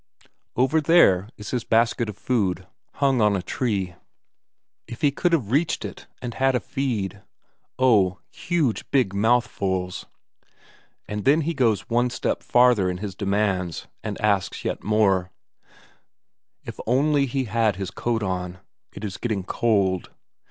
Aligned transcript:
Over 0.55 0.81
there 0.81 1.29
is 1.37 1.51
his 1.51 1.63
basket 1.63 2.09
of 2.09 2.17
food, 2.17 2.65
hung 2.93 3.21
on 3.21 3.35
a 3.35 3.43
tree 3.43 3.93
if 4.87 5.01
he 5.01 5.11
could 5.11 5.31
but 5.31 5.37
have 5.37 5.51
reached 5.51 5.85
it, 5.85 6.07
and 6.23 6.33
had 6.33 6.55
a 6.55 6.59
feed 6.59 7.21
oh, 7.77 8.17
huge 8.31 8.89
big 8.89 9.13
mouthfuls! 9.13 10.07
And 11.07 11.23
then 11.23 11.41
he 11.41 11.53
goes 11.53 11.81
one 11.81 12.09
step 12.09 12.41
farther 12.41 12.89
in 12.89 12.97
his 12.97 13.13
demands, 13.13 13.85
and 14.03 14.19
asks 14.21 14.65
yet 14.65 14.83
more: 14.83 15.29
if 16.65 16.77
he 16.77 16.83
only 16.87 17.27
had 17.43 17.75
his 17.75 17.91
coat 17.91 18.23
on 18.23 18.57
it 18.93 19.03
is 19.03 19.17
getting 19.17 19.43
cold. 19.43 20.09